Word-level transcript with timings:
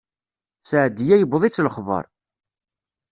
Seɛdiya 0.69 1.15
yewweḍ-itt 1.17 1.61
lexbaṛ. 1.65 2.05